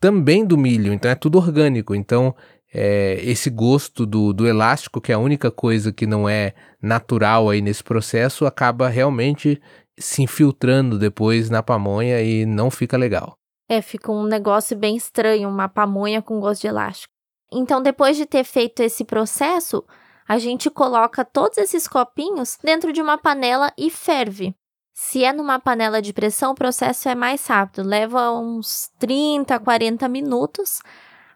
também 0.00 0.44
do 0.46 0.56
milho, 0.56 0.92
então 0.92 1.10
é 1.10 1.14
tudo 1.14 1.36
orgânico. 1.36 1.94
Então, 1.94 2.34
é, 2.72 3.20
esse 3.22 3.50
gosto 3.50 4.06
do, 4.06 4.32
do 4.32 4.46
elástico, 4.46 5.00
que 5.00 5.12
é 5.12 5.14
a 5.14 5.18
única 5.18 5.50
coisa 5.50 5.92
que 5.92 6.06
não 6.06 6.28
é 6.28 6.54
natural 6.80 7.50
aí 7.50 7.60
nesse 7.60 7.84
processo, 7.84 8.46
acaba 8.46 8.88
realmente 8.88 9.60
se 9.98 10.22
infiltrando 10.22 10.98
depois 10.98 11.50
na 11.50 11.62
pamonha 11.62 12.22
e 12.22 12.46
não 12.46 12.70
fica 12.70 12.96
legal. 12.96 13.36
É, 13.68 13.82
fica 13.82 14.10
um 14.10 14.24
negócio 14.24 14.76
bem 14.76 14.96
estranho, 14.96 15.48
uma 15.48 15.68
pamonha 15.68 16.22
com 16.22 16.40
gosto 16.40 16.62
de 16.62 16.68
elástico. 16.68 17.12
Então, 17.52 17.82
depois 17.82 18.16
de 18.16 18.24
ter 18.24 18.44
feito 18.44 18.80
esse 18.80 19.04
processo, 19.04 19.84
a 20.30 20.38
gente 20.38 20.70
coloca 20.70 21.24
todos 21.24 21.58
esses 21.58 21.88
copinhos 21.88 22.56
dentro 22.62 22.92
de 22.92 23.02
uma 23.02 23.18
panela 23.18 23.72
e 23.76 23.90
ferve. 23.90 24.54
Se 24.94 25.24
é 25.24 25.32
numa 25.32 25.58
panela 25.58 26.00
de 26.00 26.12
pressão, 26.12 26.52
o 26.52 26.54
processo 26.54 27.08
é 27.08 27.16
mais 27.16 27.44
rápido, 27.48 27.84
leva 27.84 28.30
uns 28.30 28.92
30, 29.00 29.58
40 29.58 30.08
minutos, 30.08 30.78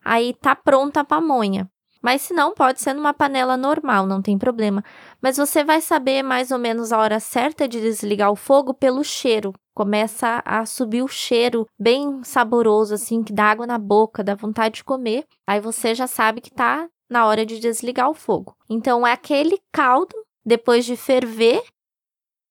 aí 0.04 0.32
tá 0.32 0.54
pronta 0.54 1.00
a 1.00 1.04
pamonha. 1.04 1.68
Mas 2.00 2.22
se 2.22 2.32
não, 2.32 2.54
pode 2.54 2.80
ser 2.80 2.94
numa 2.94 3.12
panela 3.12 3.56
normal, 3.56 4.06
não 4.06 4.22
tem 4.22 4.38
problema. 4.38 4.84
Mas 5.20 5.38
você 5.38 5.64
vai 5.64 5.80
saber 5.80 6.22
mais 6.22 6.52
ou 6.52 6.58
menos 6.60 6.92
a 6.92 6.98
hora 6.98 7.18
certa 7.18 7.66
de 7.66 7.80
desligar 7.80 8.30
o 8.30 8.36
fogo 8.36 8.72
pelo 8.72 9.02
cheiro. 9.02 9.52
Começa 9.74 10.40
a 10.44 10.64
subir 10.64 11.02
o 11.02 11.08
cheiro 11.08 11.66
bem 11.76 12.22
saboroso, 12.22 12.94
assim, 12.94 13.24
que 13.24 13.32
dá 13.32 13.46
água 13.46 13.66
na 13.66 13.76
boca, 13.76 14.22
dá 14.22 14.36
vontade 14.36 14.76
de 14.76 14.84
comer. 14.84 15.24
Aí 15.48 15.58
você 15.58 15.96
já 15.96 16.06
sabe 16.06 16.40
que 16.40 16.52
tá 16.52 16.88
na 17.14 17.26
hora 17.26 17.46
de 17.46 17.60
desligar 17.60 18.10
o 18.10 18.14
fogo. 18.14 18.56
Então 18.68 19.06
é 19.06 19.12
aquele 19.12 19.60
caldo, 19.70 20.16
depois 20.44 20.84
de 20.84 20.96
ferver, 20.96 21.62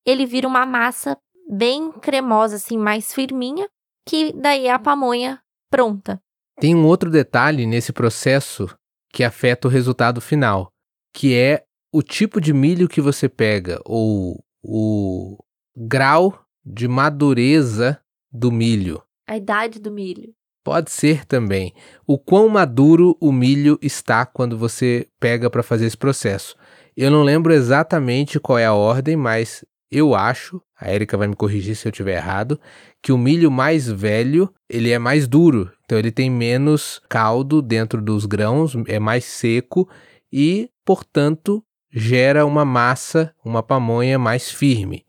ele 0.05 0.25
vira 0.25 0.47
uma 0.47 0.65
massa 0.65 1.17
bem 1.49 1.91
cremosa, 1.91 2.55
assim, 2.55 2.77
mais 2.77 3.13
firminha, 3.13 3.69
que 4.07 4.31
daí 4.31 4.67
é 4.67 4.71
a 4.71 4.79
pamonha 4.79 5.41
pronta. 5.69 6.21
Tem 6.61 6.73
um 6.73 6.85
outro 6.85 7.09
detalhe 7.11 7.65
nesse 7.65 7.91
processo 7.91 8.73
que 9.11 9.21
afeta 9.21 9.67
o 9.67 9.71
resultado 9.71 10.21
final, 10.21 10.71
que 11.13 11.35
é 11.35 11.65
o 11.91 12.01
tipo 12.01 12.39
de 12.39 12.53
milho 12.53 12.87
que 12.87 13.01
você 13.01 13.27
pega, 13.27 13.81
ou 13.83 14.41
o 14.63 15.37
grau 15.75 16.41
de 16.65 16.87
madureza 16.87 17.99
do 18.31 18.49
milho. 18.49 19.03
A 19.27 19.35
idade 19.35 19.77
do 19.77 19.91
milho. 19.91 20.33
Pode 20.63 20.91
ser 20.91 21.25
também 21.25 21.73
o 22.07 22.17
quão 22.17 22.47
maduro 22.47 23.17
o 23.19 23.31
milho 23.31 23.77
está 23.81 24.25
quando 24.25 24.57
você 24.57 25.07
pega 25.19 25.49
para 25.49 25.61
fazer 25.61 25.85
esse 25.85 25.97
processo. 25.97 26.55
Eu 26.95 27.11
não 27.11 27.23
lembro 27.23 27.53
exatamente 27.53 28.39
qual 28.39 28.57
é 28.57 28.65
a 28.65 28.73
ordem, 28.73 29.17
mas 29.17 29.65
eu 29.91 30.15
acho, 30.15 30.61
a 30.79 30.91
Erika 30.91 31.17
vai 31.17 31.27
me 31.27 31.35
corrigir 31.35 31.75
se 31.75 31.87
eu 31.87 31.91
estiver 31.91 32.15
errado, 32.15 32.59
que 33.01 33.11
o 33.11 33.17
milho 33.17 33.51
mais 33.51 33.87
velho, 33.87 34.51
ele 34.69 34.89
é 34.89 34.97
mais 34.97 35.27
duro, 35.27 35.71
então 35.83 35.99
ele 35.99 36.11
tem 36.11 36.29
menos 36.29 37.01
caldo 37.09 37.61
dentro 37.61 38.01
dos 38.01 38.25
grãos, 38.25 38.73
é 38.87 38.99
mais 38.99 39.25
seco 39.25 39.87
e, 40.31 40.69
portanto, 40.83 41.63
gera 41.91 42.45
uma 42.45 42.65
massa, 42.65 43.35
uma 43.45 43.61
pamonha 43.61 44.17
mais 44.17 44.49
firme. 44.49 45.05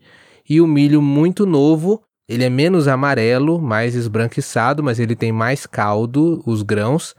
E 0.46 0.60
o 0.60 0.66
milho 0.66 1.00
muito 1.00 1.46
novo, 1.46 2.02
ele 2.28 2.44
é 2.44 2.50
menos 2.50 2.88
amarelo, 2.88 3.60
mais 3.60 3.94
esbranquiçado, 3.94 4.82
mas 4.82 4.98
ele 4.98 5.14
tem 5.14 5.30
mais 5.30 5.66
caldo, 5.66 6.42
os 6.46 6.62
grãos, 6.62 7.14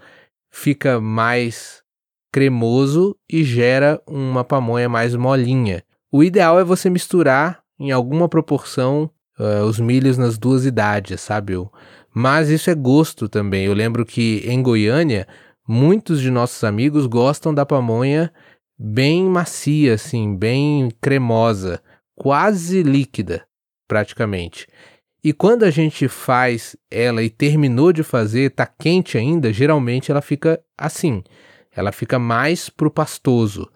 fica 0.49 0.99
mais 0.99 1.83
cremoso 2.31 3.15
e 3.29 3.43
gera 3.43 4.01
uma 4.07 4.43
pamonha 4.43 4.89
mais 4.89 5.15
molinha. 5.15 5.83
O 6.11 6.23
ideal 6.23 6.59
é 6.59 6.63
você 6.63 6.89
misturar 6.89 7.61
em 7.79 7.91
alguma 7.91 8.27
proporção 8.27 9.09
uh, 9.39 9.63
os 9.65 9.79
milhos 9.79 10.17
nas 10.17 10.37
duas 10.37 10.65
idades, 10.65 11.21
sabe? 11.21 11.53
Mas 12.13 12.49
isso 12.49 12.69
é 12.69 12.75
gosto 12.75 13.29
também. 13.29 13.65
Eu 13.65 13.73
lembro 13.73 14.05
que 14.05 14.43
em 14.45 14.61
Goiânia, 14.61 15.27
muitos 15.67 16.19
de 16.19 16.31
nossos 16.31 16.63
amigos 16.63 17.05
gostam 17.05 17.53
da 17.53 17.65
pamonha 17.65 18.31
bem 18.77 19.25
macia, 19.25 19.93
assim, 19.93 20.35
bem 20.35 20.89
cremosa, 21.01 21.81
quase 22.15 22.83
líquida, 22.83 23.45
praticamente. 23.87 24.67
E 25.25 25.33
quando 25.33 25.63
a 25.63 25.71
gente 25.71 26.07
faz 26.07 26.75
ela 26.87 27.23
e 27.23 27.31
terminou 27.31 27.91
de 27.91 28.03
fazer, 28.03 28.51
tá 28.51 28.67
quente 28.67 29.17
ainda, 29.17 29.51
geralmente 29.51 30.11
ela 30.11 30.21
fica 30.21 30.63
assim. 30.77 31.23
Ela 31.75 31.91
fica 31.91 32.19
mais 32.19 32.69
pro 32.69 32.91
pastoso. 32.91 33.67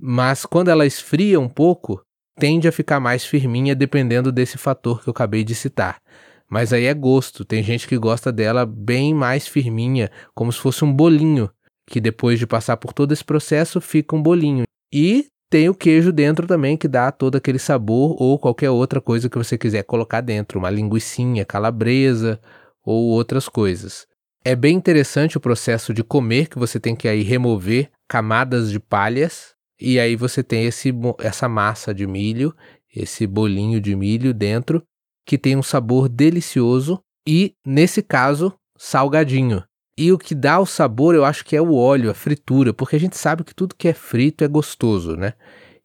Mas 0.00 0.46
quando 0.46 0.68
ela 0.68 0.86
esfria 0.86 1.38
um 1.38 1.46
pouco, 1.46 2.00
tende 2.40 2.66
a 2.66 2.72
ficar 2.72 3.00
mais 3.00 3.22
firminha 3.22 3.74
dependendo 3.74 4.32
desse 4.32 4.56
fator 4.56 5.02
que 5.02 5.10
eu 5.10 5.10
acabei 5.10 5.44
de 5.44 5.54
citar. 5.54 6.00
Mas 6.48 6.72
aí 6.72 6.86
é 6.86 6.94
gosto, 6.94 7.44
tem 7.44 7.62
gente 7.62 7.86
que 7.86 7.98
gosta 7.98 8.32
dela 8.32 8.64
bem 8.64 9.12
mais 9.12 9.46
firminha, 9.46 10.10
como 10.34 10.50
se 10.50 10.58
fosse 10.58 10.86
um 10.86 10.90
bolinho, 10.90 11.50
que 11.86 12.00
depois 12.00 12.38
de 12.38 12.46
passar 12.46 12.78
por 12.78 12.94
todo 12.94 13.12
esse 13.12 13.22
processo 13.22 13.78
fica 13.78 14.16
um 14.16 14.22
bolinho. 14.22 14.64
E 14.90 15.26
tem 15.50 15.68
o 15.68 15.74
queijo 15.74 16.12
dentro 16.12 16.46
também 16.46 16.76
que 16.76 16.86
dá 16.86 17.10
todo 17.10 17.36
aquele 17.36 17.58
sabor 17.58 18.16
ou 18.20 18.38
qualquer 18.38 18.70
outra 18.70 19.00
coisa 19.00 19.28
que 19.28 19.38
você 19.38 19.56
quiser 19.56 19.82
colocar 19.82 20.20
dentro, 20.20 20.58
uma 20.58 20.70
linguiçinha, 20.70 21.44
calabresa 21.44 22.40
ou 22.84 23.08
outras 23.08 23.48
coisas. 23.48 24.06
É 24.44 24.54
bem 24.54 24.76
interessante 24.76 25.36
o 25.36 25.40
processo 25.40 25.92
de 25.92 26.04
comer 26.04 26.48
que 26.48 26.58
você 26.58 26.78
tem 26.78 26.94
que 26.94 27.08
aí 27.08 27.22
remover 27.22 27.90
camadas 28.08 28.70
de 28.70 28.78
palhas 28.78 29.54
e 29.80 29.98
aí 29.98 30.16
você 30.16 30.42
tem 30.42 30.64
esse, 30.64 30.92
essa 31.20 31.48
massa 31.48 31.94
de 31.94 32.06
milho, 32.06 32.54
esse 32.94 33.26
bolinho 33.26 33.80
de 33.80 33.94
milho 33.94 34.34
dentro, 34.34 34.82
que 35.26 35.38
tem 35.38 35.56
um 35.56 35.62
sabor 35.62 36.08
delicioso 36.08 37.00
e, 37.26 37.54
nesse 37.64 38.02
caso, 38.02 38.54
salgadinho. 38.76 39.62
E 39.98 40.12
o 40.12 40.16
que 40.16 40.32
dá 40.32 40.60
o 40.60 40.64
sabor, 40.64 41.16
eu 41.16 41.24
acho 41.24 41.44
que 41.44 41.56
é 41.56 41.60
o 41.60 41.74
óleo, 41.74 42.08
a 42.08 42.14
fritura, 42.14 42.72
porque 42.72 42.94
a 42.94 43.00
gente 43.00 43.16
sabe 43.16 43.42
que 43.42 43.52
tudo 43.52 43.74
que 43.74 43.88
é 43.88 43.92
frito 43.92 44.44
é 44.44 44.48
gostoso, 44.48 45.16
né? 45.16 45.32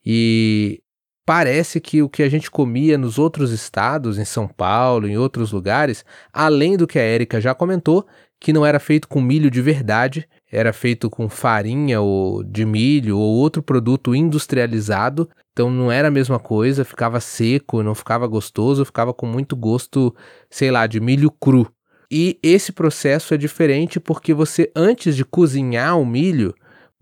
E 0.05 0.83
parece 1.25 1.81
que 1.81 1.99
o 2.03 2.07
que 2.07 2.21
a 2.21 2.29
gente 2.29 2.51
comia 2.51 2.95
nos 2.95 3.17
outros 3.17 3.51
estados, 3.51 4.19
em 4.19 4.25
São 4.25 4.47
Paulo, 4.47 5.07
em 5.07 5.17
outros 5.17 5.51
lugares, 5.51 6.05
além 6.31 6.77
do 6.77 6.85
que 6.85 6.99
a 6.99 7.01
Érica 7.01 7.41
já 7.41 7.55
comentou, 7.55 8.05
que 8.39 8.53
não 8.53 8.63
era 8.63 8.79
feito 8.79 9.07
com 9.07 9.19
milho 9.19 9.49
de 9.49 9.63
verdade, 9.63 10.29
era 10.51 10.71
feito 10.71 11.09
com 11.09 11.27
farinha 11.27 11.99
ou 11.99 12.43
de 12.43 12.67
milho 12.67 13.17
ou 13.17 13.37
outro 13.37 13.63
produto 13.63 14.13
industrializado, 14.13 15.27
então 15.53 15.71
não 15.71 15.91
era 15.91 16.09
a 16.09 16.11
mesma 16.11 16.37
coisa, 16.37 16.85
ficava 16.85 17.19
seco, 17.19 17.81
não 17.81 17.95
ficava 17.95 18.27
gostoso, 18.27 18.85
ficava 18.85 19.11
com 19.11 19.25
muito 19.25 19.55
gosto, 19.55 20.15
sei 20.51 20.69
lá, 20.69 20.85
de 20.85 20.99
milho 20.99 21.31
cru. 21.31 21.67
E 22.15 22.37
esse 22.43 22.71
processo 22.71 23.33
é 23.33 23.37
diferente 23.37 23.99
porque 23.99 24.35
você 24.35 24.71
antes 24.75 25.15
de 25.15 25.25
cozinhar 25.25 25.97
o 25.97 26.05
milho, 26.05 26.53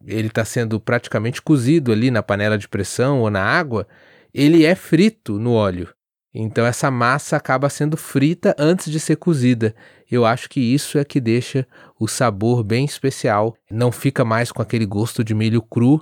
ele 0.05 0.29
está 0.29 0.45
sendo 0.45 0.79
praticamente 0.79 1.41
cozido 1.41 1.91
ali 1.91 2.09
na 2.09 2.23
panela 2.23 2.57
de 2.57 2.69
pressão 2.69 3.19
ou 3.19 3.29
na 3.29 3.43
água, 3.43 3.85
ele 4.33 4.63
é 4.63 4.73
frito 4.73 5.37
no 5.37 5.51
óleo. 5.51 5.93
Então 6.33 6.65
essa 6.65 6.89
massa 6.89 7.35
acaba 7.35 7.69
sendo 7.69 7.97
frita 7.97 8.55
antes 8.57 8.89
de 8.89 9.01
ser 9.01 9.17
cozida. 9.17 9.75
Eu 10.09 10.25
acho 10.25 10.49
que 10.49 10.61
isso 10.61 10.97
é 10.97 11.03
que 11.03 11.19
deixa 11.19 11.67
o 11.99 12.07
sabor 12.07 12.63
bem 12.63 12.85
especial. 12.85 13.53
Não 13.69 13.91
fica 13.91 14.23
mais 14.23 14.49
com 14.49 14.61
aquele 14.61 14.85
gosto 14.85 15.25
de 15.25 15.35
milho 15.35 15.61
cru 15.61 16.01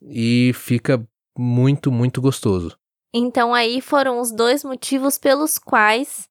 e 0.00 0.50
fica 0.54 1.06
muito, 1.36 1.92
muito 1.92 2.22
gostoso. 2.22 2.74
Então 3.14 3.52
aí 3.52 3.82
foram 3.82 4.18
os 4.18 4.32
dois 4.32 4.64
motivos 4.64 5.18
pelos 5.18 5.58
quais 5.58 6.26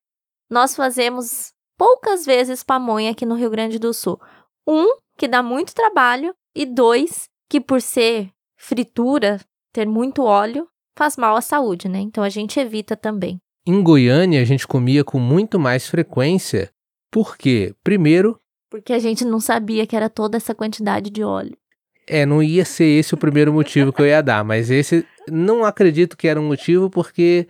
nós 0.49 0.75
fazemos 0.75 1.53
poucas 1.77 2.25
vezes 2.25 2.63
pamonha 2.63 3.11
aqui 3.11 3.25
no 3.25 3.35
Rio 3.35 3.49
Grande 3.49 3.79
do 3.79 3.93
Sul. 3.93 4.19
Um, 4.67 4.97
que 5.17 5.27
dá 5.27 5.41
muito 5.43 5.73
trabalho, 5.73 6.33
e 6.55 6.65
dois, 6.65 7.29
que 7.49 7.59
por 7.59 7.81
ser 7.81 8.29
fritura, 8.57 9.39
ter 9.73 9.87
muito 9.87 10.23
óleo, 10.23 10.67
faz 10.97 11.17
mal 11.17 11.35
à 11.35 11.41
saúde, 11.41 11.87
né? 11.87 11.99
Então 11.99 12.23
a 12.23 12.29
gente 12.29 12.59
evita 12.59 12.95
também. 12.95 13.37
Em 13.67 13.81
Goiânia, 13.81 14.41
a 14.41 14.45
gente 14.45 14.67
comia 14.67 15.03
com 15.03 15.19
muito 15.19 15.59
mais 15.59 15.87
frequência. 15.87 16.71
Por 17.11 17.37
quê? 17.37 17.73
Primeiro, 17.83 18.39
porque 18.69 18.93
a 18.93 18.99
gente 18.99 19.23
não 19.23 19.39
sabia 19.39 19.87
que 19.87 19.95
era 19.95 20.09
toda 20.09 20.37
essa 20.37 20.53
quantidade 20.53 21.09
de 21.09 21.23
óleo. 21.23 21.57
É, 22.07 22.25
não 22.25 22.43
ia 22.43 22.65
ser 22.65 22.85
esse 22.85 23.13
o 23.13 23.17
primeiro 23.17 23.53
motivo 23.53 23.91
que 23.91 24.01
eu 24.01 24.05
ia 24.05 24.21
dar, 24.21 24.43
mas 24.43 24.69
esse 24.69 25.05
não 25.29 25.63
acredito 25.63 26.17
que 26.17 26.27
era 26.27 26.39
um 26.39 26.47
motivo 26.47 26.89
porque 26.89 27.47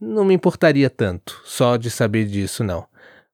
não 0.00 0.24
me 0.24 0.34
importaria 0.34 0.88
tanto 0.88 1.40
só 1.44 1.76
de 1.76 1.90
saber 1.90 2.26
disso, 2.26 2.62
não. 2.62 2.86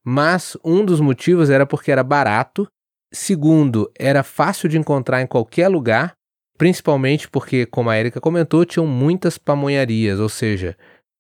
Mas 0.05 0.57
um 0.63 0.85
dos 0.85 1.01
motivos 1.01 1.49
era 1.49 1.65
porque 1.65 1.91
era 1.91 2.03
barato. 2.03 2.69
Segundo, 3.13 3.91
era 3.99 4.23
fácil 4.23 4.69
de 4.69 4.77
encontrar 4.77 5.23
em 5.23 5.27
qualquer 5.27 5.69
lugar, 5.69 6.15
principalmente 6.59 7.29
porque, 7.29 7.65
como 7.65 7.89
a 7.89 7.99
Erika 7.99 8.21
comentou, 8.21 8.65
tinham 8.65 8.87
muitas 8.87 9.39
pamonharias, 9.39 10.19
ou 10.19 10.29
seja, 10.29 10.77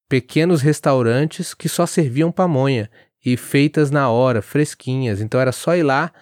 pequenos 0.08 0.60
restaurantes 0.60 1.54
que 1.54 1.68
só 1.68 1.86
serviam 1.86 2.30
pamonha 2.30 2.90
e 3.24 3.36
feitas 3.36 3.90
na 3.90 4.10
hora, 4.10 4.42
fresquinhas. 4.42 5.20
Então 5.20 5.40
era 5.40 5.52
só 5.52 5.74
ir 5.76 5.82
lá, 5.82 6.12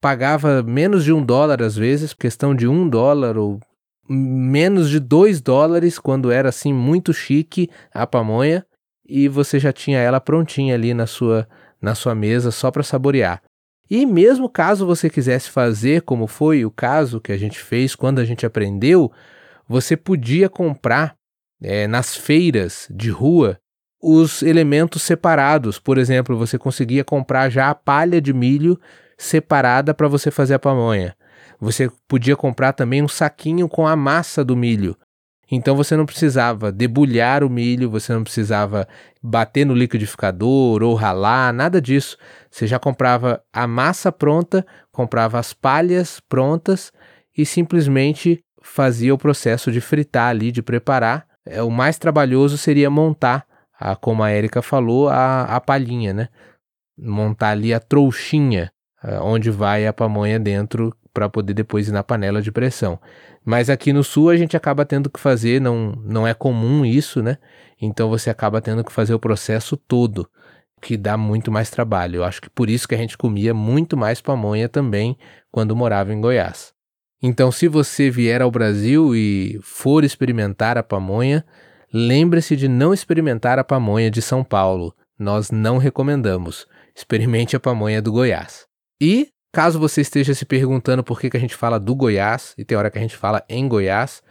pagava 0.00 0.62
menos 0.62 1.02
de 1.02 1.12
um 1.12 1.24
dólar 1.24 1.62
às 1.62 1.76
vezes, 1.76 2.12
questão 2.12 2.54
de 2.54 2.68
um 2.68 2.88
dólar 2.88 3.36
ou 3.36 3.58
menos 4.08 4.88
de 4.88 5.00
dois 5.00 5.40
dólares 5.40 5.98
quando 5.98 6.30
era 6.30 6.48
assim 6.50 6.72
muito 6.72 7.12
chique 7.12 7.68
a 7.92 8.06
pamonha 8.06 8.64
e 9.08 9.28
você 9.28 9.58
já 9.58 9.72
tinha 9.72 9.98
ela 9.98 10.20
prontinha 10.20 10.74
ali 10.74 10.94
na 10.94 11.06
sua 11.06 11.48
na 11.80 11.94
sua 11.94 12.14
mesa 12.14 12.50
só 12.50 12.70
para 12.70 12.82
saborear. 12.82 13.42
E 13.88 14.04
mesmo 14.04 14.48
caso 14.48 14.84
você 14.84 15.08
quisesse 15.08 15.48
fazer 15.50 16.02
como 16.02 16.26
foi 16.26 16.64
o 16.64 16.70
caso 16.70 17.20
que 17.20 17.32
a 17.32 17.36
gente 17.36 17.58
fez 17.58 17.94
quando 17.94 18.18
a 18.18 18.24
gente 18.24 18.44
aprendeu, 18.44 19.12
você 19.68 19.96
podia 19.96 20.48
comprar 20.48 21.14
é, 21.62 21.86
nas 21.86 22.16
feiras 22.16 22.88
de 22.90 23.10
rua 23.10 23.58
os 24.02 24.42
elementos 24.42 25.02
separados. 25.02 25.78
Por 25.78 25.98
exemplo, 25.98 26.36
você 26.36 26.58
conseguia 26.58 27.04
comprar 27.04 27.48
já 27.48 27.70
a 27.70 27.74
palha 27.74 28.20
de 28.20 28.32
milho 28.32 28.78
separada 29.16 29.94
para 29.94 30.08
você 30.08 30.30
fazer 30.30 30.54
a 30.54 30.58
pamonha. 30.58 31.16
Você 31.60 31.90
podia 32.06 32.36
comprar 32.36 32.72
também 32.72 33.02
um 33.02 33.08
saquinho 33.08 33.68
com 33.68 33.86
a 33.86 33.96
massa 33.96 34.44
do 34.44 34.56
milho. 34.56 34.96
Então 35.50 35.76
você 35.76 35.96
não 35.96 36.06
precisava 36.06 36.72
debulhar 36.72 37.44
o 37.44 37.50
milho, 37.50 37.90
você 37.90 38.12
não 38.12 38.24
precisava 38.24 38.88
bater 39.22 39.64
no 39.64 39.74
liquidificador 39.74 40.82
ou 40.82 40.94
ralar, 40.94 41.52
nada 41.52 41.80
disso. 41.80 42.16
Você 42.50 42.66
já 42.66 42.78
comprava 42.78 43.42
a 43.52 43.66
massa 43.66 44.10
pronta, 44.10 44.66
comprava 44.90 45.38
as 45.38 45.52
palhas 45.52 46.20
prontas 46.20 46.92
e 47.36 47.46
simplesmente 47.46 48.42
fazia 48.60 49.14
o 49.14 49.18
processo 49.18 49.70
de 49.70 49.80
fritar 49.80 50.30
ali, 50.30 50.50
de 50.50 50.62
preparar. 50.62 51.26
É, 51.46 51.62
o 51.62 51.70
mais 51.70 51.96
trabalhoso 51.96 52.58
seria 52.58 52.90
montar, 52.90 53.46
a, 53.78 53.94
como 53.94 54.24
a 54.24 54.32
Erika 54.32 54.60
falou, 54.60 55.08
a, 55.08 55.44
a 55.44 55.60
palhinha, 55.60 56.12
né? 56.12 56.28
Montar 56.98 57.50
ali 57.50 57.72
a 57.72 57.78
trouxinha, 57.78 58.72
onde 59.22 59.50
vai 59.50 59.86
a 59.86 59.92
pamonha 59.92 60.40
dentro 60.40 60.92
para 61.16 61.30
poder 61.30 61.54
depois 61.54 61.88
ir 61.88 61.92
na 61.92 62.02
panela 62.02 62.42
de 62.42 62.52
pressão. 62.52 63.00
Mas 63.42 63.70
aqui 63.70 63.90
no 63.90 64.04
sul 64.04 64.28
a 64.28 64.36
gente 64.36 64.54
acaba 64.54 64.84
tendo 64.84 65.08
que 65.08 65.18
fazer, 65.18 65.62
não, 65.62 65.92
não 66.04 66.26
é 66.26 66.34
comum 66.34 66.84
isso, 66.84 67.22
né? 67.22 67.38
Então 67.80 68.10
você 68.10 68.28
acaba 68.28 68.60
tendo 68.60 68.84
que 68.84 68.92
fazer 68.92 69.14
o 69.14 69.18
processo 69.18 69.78
todo, 69.78 70.28
que 70.82 70.94
dá 70.94 71.16
muito 71.16 71.50
mais 71.50 71.70
trabalho. 71.70 72.16
Eu 72.16 72.24
acho 72.24 72.42
que 72.42 72.50
por 72.50 72.68
isso 72.68 72.86
que 72.86 72.94
a 72.94 72.98
gente 72.98 73.16
comia 73.16 73.54
muito 73.54 73.96
mais 73.96 74.20
pamonha 74.20 74.68
também 74.68 75.16
quando 75.50 75.74
morava 75.74 76.12
em 76.12 76.20
Goiás. 76.20 76.74
Então, 77.22 77.50
se 77.50 77.66
você 77.66 78.10
vier 78.10 78.42
ao 78.42 78.50
Brasil 78.50 79.16
e 79.16 79.58
for 79.62 80.04
experimentar 80.04 80.76
a 80.76 80.82
pamonha, 80.82 81.46
lembre-se 81.90 82.54
de 82.54 82.68
não 82.68 82.92
experimentar 82.92 83.58
a 83.58 83.64
pamonha 83.64 84.10
de 84.10 84.20
São 84.20 84.44
Paulo. 84.44 84.94
Nós 85.18 85.50
não 85.50 85.78
recomendamos. 85.78 86.66
Experimente 86.94 87.56
a 87.56 87.60
pamonha 87.60 88.02
do 88.02 88.12
Goiás. 88.12 88.66
E 89.00 89.30
Caso 89.52 89.78
você 89.78 90.00
esteja 90.00 90.34
se 90.34 90.44
perguntando 90.44 91.02
por 91.02 91.20
que, 91.20 91.30
que 91.30 91.36
a 91.36 91.40
gente 91.40 91.54
fala 91.54 91.80
do 91.80 91.94
Goiás, 91.94 92.54
e 92.58 92.64
tem 92.64 92.76
hora 92.76 92.90
que 92.90 92.98
a 92.98 93.00
gente 93.00 93.16
fala 93.16 93.44
em 93.48 93.66
Goiás, 93.66 94.22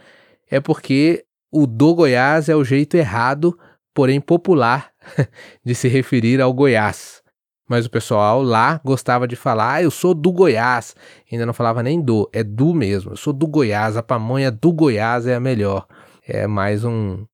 é 0.50 0.60
porque 0.60 1.26
o 1.52 1.66
do 1.66 1.96
Goiás 1.96 2.50
é 2.50 2.56
o 2.56 2.64
jeito 2.64 2.96
errado, 2.96 3.58
porém 3.94 4.20
popular, 4.20 4.92
de 5.64 5.74
se 5.74 5.88
referir 5.88 6.42
ao 6.42 6.54
Goiás. 6.54 7.24
Mas 7.68 7.86
o 7.86 7.90
pessoal 7.90 8.44
lá 8.44 8.80
gostava 8.84 9.28
de 9.28 9.36
falar, 9.36 9.76
ah, 9.76 9.84
eu 9.84 9.90
sou 9.90 10.14
do 10.14 10.32
Goiás. 10.32 10.96
Ainda 11.32 11.46
não 11.46 11.54
falava 11.54 11.82
nem 11.82 12.00
do, 12.00 12.30
é 12.32 12.44
do 12.44 12.76
mesmo. 12.76 13.14
Eu 13.14 13.18
sou 13.18 13.34
do 13.34 13.48
Goiás, 13.48 13.98
a 13.98 14.04
pamonha 14.04 14.52
do 14.52 14.72
Goiás 14.72 15.26
é 15.26 15.36
a 15.36 15.40
melhor. 15.40 15.88
É 16.28 16.46
mais 16.46 16.84
um, 16.84 17.26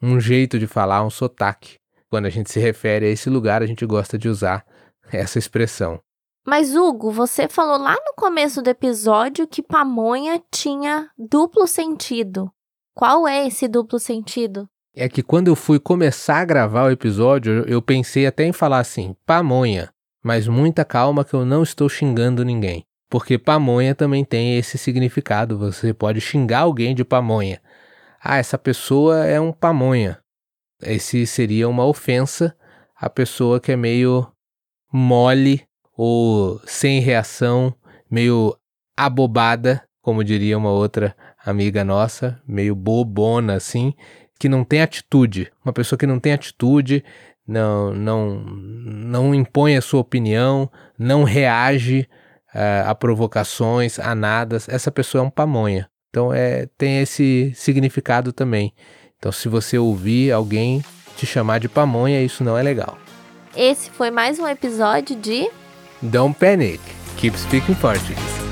um 0.00 0.18
jeito 0.18 0.58
de 0.58 0.66
falar, 0.66 1.04
um 1.04 1.10
sotaque. 1.10 1.76
Quando 2.08 2.26
a 2.26 2.30
gente 2.30 2.50
se 2.50 2.60
refere 2.60 3.06
a 3.06 3.08
esse 3.10 3.28
lugar, 3.28 3.62
a 3.62 3.66
gente 3.66 3.84
gosta 3.84 4.16
de 4.16 4.28
usar 4.28 4.64
essa 5.12 5.38
expressão. 5.38 6.00
Mas, 6.46 6.76
Hugo, 6.76 7.10
você 7.10 7.48
falou 7.48 7.78
lá 7.78 7.94
no 7.94 8.14
começo 8.16 8.60
do 8.60 8.68
episódio 8.68 9.46
que 9.46 9.62
pamonha 9.62 10.42
tinha 10.50 11.08
duplo 11.18 11.66
sentido. 11.66 12.52
Qual 12.94 13.26
é 13.26 13.46
esse 13.46 13.66
duplo 13.66 13.98
sentido? 13.98 14.68
É 14.94 15.08
que 15.08 15.22
quando 15.22 15.48
eu 15.48 15.56
fui 15.56 15.80
começar 15.80 16.40
a 16.40 16.44
gravar 16.44 16.84
o 16.84 16.90
episódio, 16.90 17.64
eu 17.66 17.80
pensei 17.80 18.26
até 18.26 18.44
em 18.44 18.52
falar 18.52 18.80
assim, 18.80 19.16
pamonha. 19.24 19.90
Mas 20.22 20.46
muita 20.46 20.84
calma 20.84 21.24
que 21.24 21.32
eu 21.32 21.46
não 21.46 21.62
estou 21.62 21.88
xingando 21.88 22.44
ninguém. 22.44 22.84
Porque 23.08 23.38
pamonha 23.38 23.94
também 23.94 24.22
tem 24.22 24.58
esse 24.58 24.76
significado. 24.76 25.58
Você 25.58 25.94
pode 25.94 26.20
xingar 26.20 26.60
alguém 26.60 26.94
de 26.94 27.04
pamonha. 27.04 27.60
Ah, 28.22 28.36
essa 28.36 28.58
pessoa 28.58 29.24
é 29.24 29.40
um 29.40 29.52
pamonha. 29.52 30.20
Esse 30.82 31.26
seria 31.26 31.68
uma 31.68 31.86
ofensa 31.86 32.54
à 32.94 33.08
pessoa 33.08 33.58
que 33.58 33.72
é 33.72 33.76
meio 33.76 34.30
mole 34.92 35.66
ou 35.96 36.60
sem 36.66 37.00
reação, 37.00 37.74
meio 38.10 38.56
abobada, 38.96 39.82
como 40.02 40.24
diria 40.24 40.58
uma 40.58 40.70
outra 40.70 41.16
amiga 41.44 41.84
nossa, 41.84 42.40
meio 42.46 42.74
bobona 42.74 43.54
assim, 43.54 43.94
que 44.38 44.48
não 44.48 44.64
tem 44.64 44.82
atitude. 44.82 45.50
Uma 45.64 45.72
pessoa 45.72 45.98
que 45.98 46.06
não 46.06 46.18
tem 46.18 46.32
atitude, 46.32 47.04
não, 47.46 47.92
não, 47.94 48.40
não 48.40 49.34
impõe 49.34 49.76
a 49.76 49.82
sua 49.82 50.00
opinião, 50.00 50.70
não 50.98 51.24
reage 51.24 52.08
uh, 52.54 52.88
a 52.88 52.94
provocações, 52.94 53.98
a 53.98 54.14
nada. 54.14 54.56
Essa 54.68 54.90
pessoa 54.90 55.22
é 55.22 55.26
um 55.26 55.30
pamonha. 55.30 55.88
Então 56.10 56.32
é, 56.32 56.66
tem 56.78 57.00
esse 57.00 57.52
significado 57.54 58.32
também. 58.32 58.72
Então, 59.18 59.32
se 59.32 59.48
você 59.48 59.78
ouvir 59.78 60.32
alguém 60.32 60.84
te 61.16 61.24
chamar 61.24 61.58
de 61.58 61.68
pamonha, 61.68 62.22
isso 62.22 62.44
não 62.44 62.58
é 62.58 62.62
legal. 62.62 62.98
Esse 63.56 63.90
foi 63.90 64.10
mais 64.10 64.38
um 64.38 64.46
episódio 64.46 65.16
de 65.16 65.48
Don't 66.10 66.38
panic. 66.38 66.80
Keep 67.16 67.34
speaking 67.36 67.74
Portuguese. 67.76 68.43